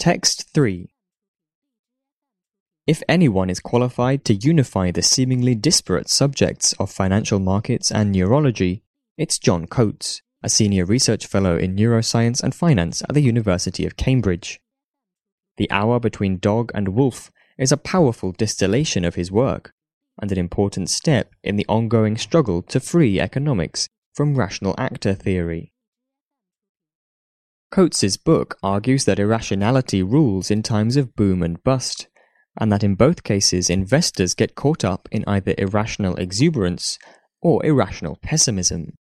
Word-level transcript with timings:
Text 0.00 0.46
3 0.54 0.88
If 2.86 3.02
anyone 3.06 3.50
is 3.50 3.60
qualified 3.60 4.24
to 4.24 4.34
unify 4.34 4.90
the 4.90 5.02
seemingly 5.02 5.54
disparate 5.54 6.08
subjects 6.08 6.72
of 6.80 6.90
financial 6.90 7.38
markets 7.38 7.92
and 7.92 8.10
neurology, 8.10 8.82
it's 9.18 9.38
John 9.38 9.66
Coates, 9.66 10.22
a 10.42 10.48
senior 10.48 10.86
research 10.86 11.26
fellow 11.26 11.58
in 11.58 11.76
neuroscience 11.76 12.42
and 12.42 12.54
finance 12.54 13.02
at 13.02 13.14
the 13.14 13.20
University 13.20 13.84
of 13.84 13.98
Cambridge. 13.98 14.58
The 15.58 15.70
Hour 15.70 16.00
Between 16.00 16.38
Dog 16.38 16.70
and 16.74 16.94
Wolf 16.94 17.30
is 17.58 17.70
a 17.70 17.76
powerful 17.76 18.32
distillation 18.32 19.04
of 19.04 19.16
his 19.16 19.30
work, 19.30 19.74
and 20.18 20.32
an 20.32 20.38
important 20.38 20.88
step 20.88 21.34
in 21.44 21.56
the 21.56 21.66
ongoing 21.68 22.16
struggle 22.16 22.62
to 22.62 22.80
free 22.80 23.20
economics 23.20 23.86
from 24.14 24.38
rational 24.38 24.74
actor 24.78 25.12
theory. 25.12 25.74
Coates's 27.70 28.16
book 28.16 28.58
argues 28.62 29.04
that 29.04 29.20
irrationality 29.20 30.02
rules 30.02 30.50
in 30.50 30.62
times 30.62 30.96
of 30.96 31.14
boom 31.14 31.42
and 31.42 31.62
bust, 31.62 32.08
and 32.58 32.72
that 32.72 32.82
in 32.82 32.96
both 32.96 33.22
cases 33.22 33.70
investors 33.70 34.34
get 34.34 34.56
caught 34.56 34.84
up 34.84 35.08
in 35.12 35.24
either 35.26 35.54
irrational 35.56 36.16
exuberance 36.16 36.98
or 37.40 37.64
irrational 37.64 38.18
pessimism. 38.22 38.94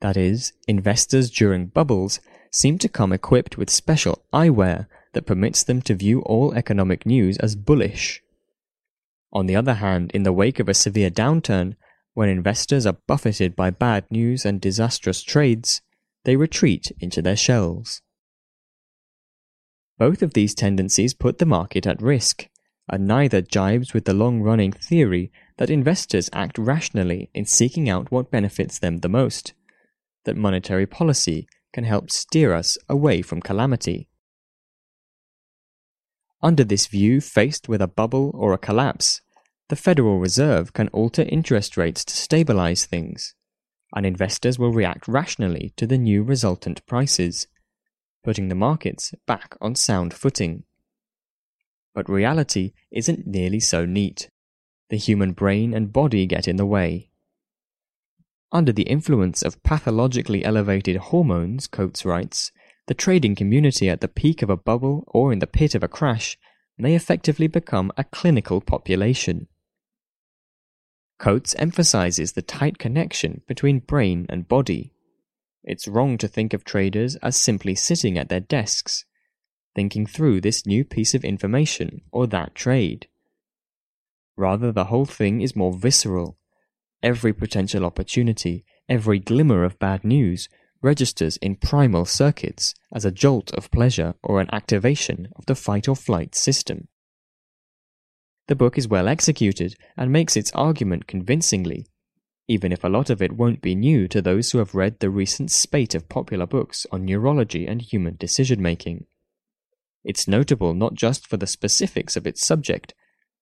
That 0.00 0.16
is, 0.16 0.52
investors 0.66 1.30
during 1.30 1.66
bubbles 1.66 2.20
seem 2.52 2.78
to 2.78 2.88
come 2.88 3.12
equipped 3.12 3.58
with 3.58 3.68
special 3.68 4.24
eyewear 4.32 4.86
that 5.12 5.26
permits 5.26 5.62
them 5.62 5.82
to 5.82 5.94
view 5.94 6.20
all 6.22 6.54
economic 6.54 7.04
news 7.04 7.36
as 7.38 7.54
bullish. 7.54 8.22
On 9.32 9.46
the 9.46 9.56
other 9.56 9.74
hand, 9.74 10.10
in 10.14 10.22
the 10.22 10.32
wake 10.32 10.58
of 10.58 10.68
a 10.70 10.74
severe 10.74 11.10
downturn, 11.10 11.74
when 12.14 12.30
investors 12.30 12.86
are 12.86 12.96
buffeted 13.06 13.54
by 13.54 13.68
bad 13.70 14.04
news 14.10 14.46
and 14.46 14.60
disastrous 14.60 15.22
trades, 15.22 15.82
they 16.24 16.36
retreat 16.36 16.92
into 17.00 17.22
their 17.22 17.36
shells. 17.36 18.02
Both 19.98 20.22
of 20.22 20.34
these 20.34 20.54
tendencies 20.54 21.14
put 21.14 21.38
the 21.38 21.46
market 21.46 21.86
at 21.86 22.00
risk, 22.00 22.48
and 22.88 23.06
neither 23.06 23.42
jibes 23.42 23.92
with 23.92 24.04
the 24.04 24.14
long 24.14 24.40
running 24.40 24.72
theory 24.72 25.30
that 25.58 25.70
investors 25.70 26.30
act 26.32 26.56
rationally 26.56 27.30
in 27.34 27.44
seeking 27.44 27.88
out 27.88 28.10
what 28.10 28.30
benefits 28.30 28.78
them 28.78 28.98
the 28.98 29.08
most, 29.08 29.52
that 30.24 30.36
monetary 30.36 30.86
policy 30.86 31.48
can 31.72 31.84
help 31.84 32.10
steer 32.10 32.54
us 32.54 32.78
away 32.88 33.22
from 33.22 33.40
calamity. 33.40 34.08
Under 36.40 36.62
this 36.62 36.86
view, 36.86 37.20
faced 37.20 37.68
with 37.68 37.82
a 37.82 37.88
bubble 37.88 38.30
or 38.34 38.52
a 38.52 38.58
collapse, 38.58 39.20
the 39.68 39.76
Federal 39.76 40.18
Reserve 40.18 40.72
can 40.72 40.88
alter 40.88 41.22
interest 41.22 41.76
rates 41.76 42.04
to 42.04 42.14
stabilize 42.14 42.86
things, 42.86 43.34
and 43.94 44.04
investors 44.04 44.58
will 44.58 44.72
react 44.72 45.08
rationally 45.08 45.72
to 45.76 45.86
the 45.86 45.98
new 45.98 46.22
resultant 46.22 46.84
prices, 46.86 47.46
putting 48.22 48.48
the 48.48 48.54
markets 48.54 49.14
back 49.26 49.56
on 49.60 49.74
sound 49.74 50.12
footing. 50.12 50.64
But 51.94 52.08
reality 52.08 52.72
isn't 52.90 53.26
nearly 53.26 53.60
so 53.60 53.84
neat. 53.84 54.30
The 54.90 54.96
human 54.96 55.32
brain 55.32 55.74
and 55.74 55.92
body 55.92 56.26
get 56.26 56.48
in 56.48 56.56
the 56.56 56.66
way. 56.66 57.10
Under 58.50 58.72
the 58.72 58.84
influence 58.84 59.42
of 59.42 59.62
pathologically 59.62 60.44
elevated 60.44 60.96
hormones, 60.96 61.66
Coates 61.66 62.04
writes, 62.04 62.50
the 62.86 62.94
trading 62.94 63.34
community 63.34 63.90
at 63.90 64.00
the 64.00 64.08
peak 64.08 64.40
of 64.40 64.48
a 64.48 64.56
bubble 64.56 65.04
or 65.08 65.30
in 65.30 65.40
the 65.40 65.46
pit 65.46 65.74
of 65.74 65.82
a 65.82 65.88
crash 65.88 66.38
may 66.78 66.94
effectively 66.94 67.46
become 67.46 67.92
a 67.98 68.04
clinical 68.04 68.62
population. 68.62 69.46
Coates 71.18 71.54
emphasizes 71.58 72.32
the 72.32 72.42
tight 72.42 72.78
connection 72.78 73.42
between 73.48 73.80
brain 73.80 74.26
and 74.28 74.46
body. 74.46 74.92
It's 75.64 75.88
wrong 75.88 76.16
to 76.18 76.28
think 76.28 76.54
of 76.54 76.64
traders 76.64 77.16
as 77.16 77.36
simply 77.36 77.74
sitting 77.74 78.16
at 78.16 78.28
their 78.28 78.40
desks, 78.40 79.04
thinking 79.74 80.06
through 80.06 80.40
this 80.40 80.64
new 80.64 80.84
piece 80.84 81.14
of 81.14 81.24
information 81.24 82.02
or 82.12 82.26
that 82.28 82.54
trade. 82.54 83.08
Rather, 84.36 84.70
the 84.70 84.84
whole 84.84 85.06
thing 85.06 85.40
is 85.40 85.56
more 85.56 85.72
visceral. 85.72 86.38
Every 87.02 87.32
potential 87.32 87.84
opportunity, 87.84 88.64
every 88.88 89.18
glimmer 89.18 89.64
of 89.64 89.78
bad 89.80 90.04
news 90.04 90.48
registers 90.80 91.36
in 91.38 91.56
primal 91.56 92.04
circuits 92.04 92.74
as 92.92 93.04
a 93.04 93.10
jolt 93.10 93.52
of 93.54 93.70
pleasure 93.72 94.14
or 94.22 94.40
an 94.40 94.48
activation 94.52 95.28
of 95.34 95.46
the 95.46 95.56
fight 95.56 95.88
or 95.88 95.96
flight 95.96 96.36
system. 96.36 96.86
The 98.48 98.56
book 98.56 98.78
is 98.78 98.88
well 98.88 99.08
executed 99.08 99.76
and 99.96 100.10
makes 100.10 100.36
its 100.36 100.50
argument 100.52 101.06
convincingly, 101.06 101.86
even 102.48 102.72
if 102.72 102.82
a 102.82 102.88
lot 102.88 103.10
of 103.10 103.20
it 103.20 103.36
won't 103.36 103.60
be 103.60 103.74
new 103.74 104.08
to 104.08 104.22
those 104.22 104.50
who 104.50 104.58
have 104.58 104.74
read 104.74 104.98
the 104.98 105.10
recent 105.10 105.50
spate 105.50 105.94
of 105.94 106.08
popular 106.08 106.46
books 106.46 106.86
on 106.90 107.04
neurology 107.04 107.66
and 107.66 107.82
human 107.82 108.16
decision 108.16 108.62
making. 108.62 109.04
It's 110.02 110.26
notable 110.26 110.72
not 110.72 110.94
just 110.94 111.26
for 111.26 111.36
the 111.36 111.46
specifics 111.46 112.16
of 112.16 112.26
its 112.26 112.44
subject, 112.44 112.94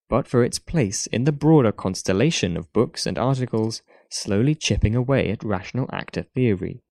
but 0.08 0.26
for 0.26 0.42
its 0.42 0.58
place 0.58 1.06
in 1.06 1.22
the 1.22 1.32
broader 1.32 1.70
constellation 1.72 2.56
of 2.56 2.72
books 2.72 3.06
and 3.06 3.16
articles 3.16 3.82
slowly 4.10 4.56
chipping 4.56 4.96
away 4.96 5.30
at 5.30 5.44
rational 5.44 5.88
actor 5.92 6.22
theory. 6.22 6.82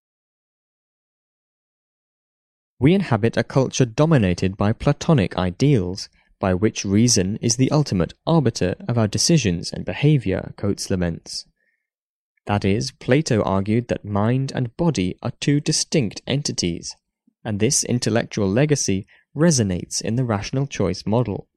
We 2.79 2.93
inhabit 2.93 3.35
a 3.35 3.43
culture 3.43 3.85
dominated 3.85 4.55
by 4.55 4.71
Platonic 4.73 5.37
ideals, 5.37 6.07
by 6.39 6.53
which 6.53 6.85
reason 6.85 7.37
is 7.41 7.55
the 7.55 7.71
ultimate 7.71 8.13
arbiter 8.25 8.75
of 8.87 8.97
our 8.97 9.07
decisions 9.07 9.71
and 9.71 9.85
behavior, 9.85 10.53
Coates 10.57 10.89
laments. 10.89 11.45
That 12.45 12.63
is, 12.63 12.91
Plato 12.91 13.41
argued 13.41 13.87
that 13.87 14.05
mind 14.05 14.51
and 14.53 14.75
body 14.77 15.17
are 15.23 15.31
two 15.39 15.59
distinct 15.59 16.21
entities, 16.27 16.95
and 17.43 17.59
this 17.59 17.83
intellectual 17.83 18.49
legacy 18.49 19.07
resonates 19.35 20.01
in 20.01 20.15
the 20.15 20.25
rational 20.25 20.67
choice 20.67 21.05
model. 21.05 21.47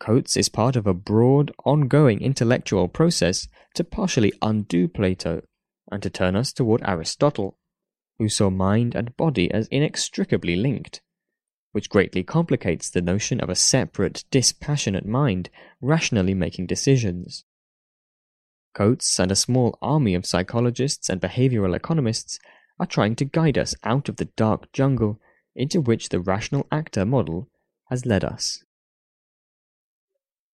Coates 0.00 0.36
is 0.36 0.48
part 0.48 0.76
of 0.76 0.86
a 0.86 0.94
broad, 0.94 1.52
ongoing 1.64 2.20
intellectual 2.20 2.88
process 2.88 3.48
to 3.74 3.84
partially 3.84 4.32
undo 4.42 4.88
Plato 4.88 5.42
and 5.90 6.02
to 6.02 6.10
turn 6.10 6.36
us 6.36 6.52
toward 6.52 6.82
Aristotle 6.84 7.58
who 8.18 8.28
saw 8.28 8.50
mind 8.50 8.94
and 8.94 9.16
body 9.16 9.50
as 9.50 9.68
inextricably 9.68 10.56
linked, 10.56 11.00
which 11.74 11.90
greatly 11.90 12.22
complicates 12.22 12.88
the 12.88 13.02
notion 13.02 13.40
of 13.40 13.48
a 13.48 13.56
separate, 13.56 14.22
dispassionate 14.30 15.04
mind 15.04 15.50
rationally 15.80 16.32
making 16.32 16.66
decisions. 16.66 17.44
Coates 18.74 19.18
and 19.18 19.32
a 19.32 19.36
small 19.36 19.76
army 19.82 20.14
of 20.14 20.24
psychologists 20.24 21.08
and 21.08 21.20
behavioral 21.20 21.74
economists 21.74 22.38
are 22.78 22.86
trying 22.86 23.16
to 23.16 23.24
guide 23.24 23.58
us 23.58 23.74
out 23.82 24.08
of 24.08 24.16
the 24.16 24.28
dark 24.36 24.72
jungle 24.72 25.20
into 25.56 25.80
which 25.80 26.10
the 26.10 26.20
rational 26.20 26.64
actor 26.70 27.04
model 27.04 27.48
has 27.90 28.06
led 28.06 28.22
us. 28.22 28.63